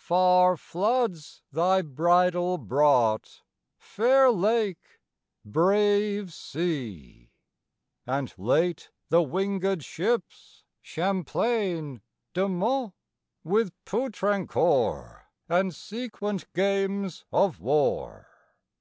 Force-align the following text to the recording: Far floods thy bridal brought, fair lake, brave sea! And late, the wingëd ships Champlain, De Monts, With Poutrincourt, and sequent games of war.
Far 0.00 0.56
floods 0.56 1.42
thy 1.52 1.80
bridal 1.80 2.58
brought, 2.58 3.42
fair 3.78 4.32
lake, 4.32 4.98
brave 5.44 6.32
sea! 6.34 7.30
And 8.04 8.34
late, 8.36 8.90
the 9.10 9.20
wingëd 9.22 9.84
ships 9.84 10.64
Champlain, 10.82 12.00
De 12.34 12.48
Monts, 12.48 12.96
With 13.44 13.70
Poutrincourt, 13.84 15.22
and 15.48 15.72
sequent 15.72 16.52
games 16.52 17.24
of 17.30 17.60
war. 17.60 18.26